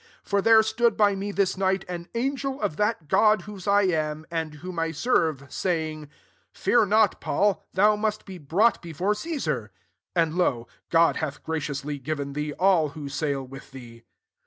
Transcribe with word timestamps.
23 0.21 0.21
For 0.31 0.41
there 0.41 0.63
stood 0.63 0.97
by 0.97 1.13
me 1.13 1.31
this 1.31 1.55
night 1.55 1.85
an 1.87 2.07
angel 2.15 2.59
of 2.59 2.75
that 2.77 3.07
God, 3.07 3.43
whose 3.43 3.67
I 3.67 3.83
am, 3.83 4.25
and 4.31 4.55
whom 4.55 4.79
I 4.79 4.89
serve, 4.91 5.43
saying, 5.47 6.05
24 6.53 6.53
*Fear 6.53 6.85
not, 6.87 7.21
Paul; 7.21 7.67
thou 7.75 7.95
must 7.95 8.25
be 8.25 8.39
brought 8.39 8.81
before 8.81 9.13
Caesar: 9.13 9.69
and, 10.15 10.33
lo, 10.33 10.65
God 10.89 11.17
hath 11.17 11.43
gra 11.43 11.59
ciously 11.59 12.01
given 12.01 12.33
thee 12.33 12.51
all 12.53 12.89
who 12.97 13.09
sail 13.09 13.45
with 13.45 13.69
thee.' 13.69 14.01